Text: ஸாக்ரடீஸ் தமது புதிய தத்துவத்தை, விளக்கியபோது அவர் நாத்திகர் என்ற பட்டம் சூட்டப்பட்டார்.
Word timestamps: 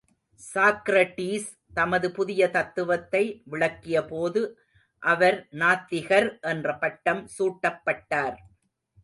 ஸாக்ரடீஸ் 0.41 1.49
தமது 1.73 2.11
புதிய 2.11 2.49
தத்துவத்தை, 2.49 3.43
விளக்கியபோது 3.51 4.41
அவர் 5.03 5.37
நாத்திகர் 5.51 6.29
என்ற 6.41 6.75
பட்டம் 6.77 7.23
சூட்டப்பட்டார். 7.37 8.37